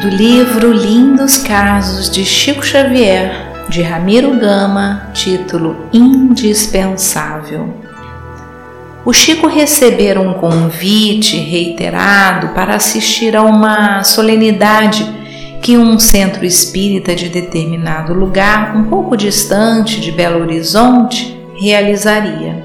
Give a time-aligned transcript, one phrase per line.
[0.00, 7.76] do livro Lindos Casos de Chico Xavier, de Ramiro Gama, título Indispensável.
[9.04, 15.04] O Chico recebera um convite reiterado para assistir a uma solenidade
[15.60, 22.64] que um centro espírita de determinado lugar, um pouco distante de Belo Horizonte, realizaria.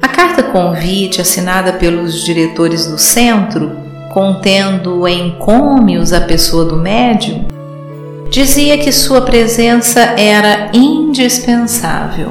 [0.00, 3.81] A carta convite, assinada pelos diretores do centro,
[4.12, 7.48] contendo encômios a pessoa do médium,
[8.30, 12.30] dizia que sua presença era indispensável.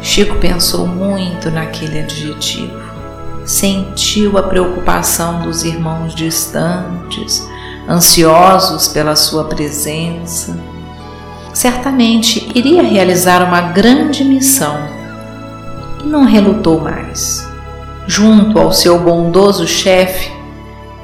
[0.00, 2.80] Chico pensou muito naquele adjetivo.
[3.44, 7.46] Sentiu a preocupação dos irmãos distantes,
[7.86, 10.58] ansiosos pela sua presença.
[11.52, 14.78] Certamente iria realizar uma grande missão
[16.02, 17.46] e não relutou mais.
[18.06, 20.39] Junto ao seu bondoso chefe,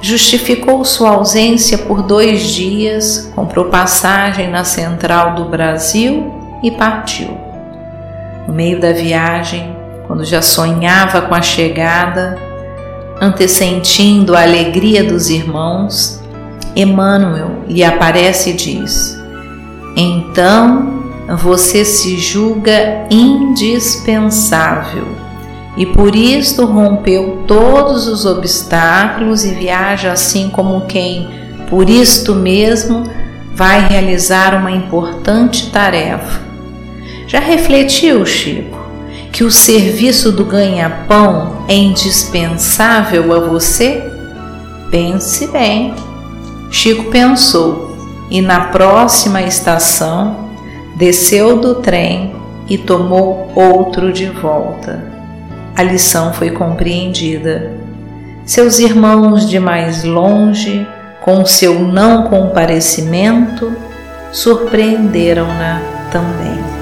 [0.07, 7.37] justificou sua ausência por dois dias, comprou passagem na central do Brasil e partiu.
[8.47, 9.75] No meio da viagem,
[10.07, 12.39] quando já sonhava com a chegada,
[13.21, 16.23] antessentindo a alegria dos irmãos,
[16.77, 19.19] Emmanuel lhe aparece e diz:
[19.97, 21.03] Então
[21.37, 25.26] você se julga indispensável
[25.77, 31.29] e por isto rompeu todos os obstáculos e viaja assim como quem,
[31.69, 33.05] por isto mesmo,
[33.55, 36.41] vai realizar uma importante tarefa.
[37.27, 38.79] Já refletiu, Chico,
[39.31, 44.03] que o serviço do ganha-pão é indispensável a você?
[44.91, 45.95] Pense bem.
[46.71, 47.97] Chico pensou
[48.31, 50.49] e na próxima estação
[50.95, 52.35] desceu do trem
[52.69, 55.16] e tomou outro de volta
[55.77, 57.71] a lição foi compreendida.
[58.47, 60.89] Seus irmãos de mais longe,
[61.21, 63.73] com seu não comparecimento,
[64.33, 66.76] surpreenderam-na também.